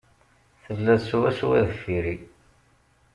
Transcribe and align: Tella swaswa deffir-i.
Tella 0.63 0.95
swaswa 1.05 1.59
deffir-i. 1.69 2.15